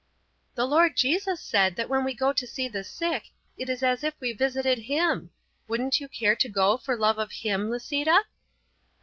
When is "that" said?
1.75-1.87